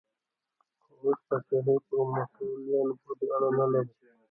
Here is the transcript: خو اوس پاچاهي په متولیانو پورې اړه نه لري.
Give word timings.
خو 0.81 0.91
اوس 1.03 1.19
پاچاهي 1.27 1.75
په 1.87 1.97
متولیانو 2.11 2.93
پورې 3.01 3.25
اړه 3.35 3.49
نه 3.59 3.65
لري. 3.71 3.93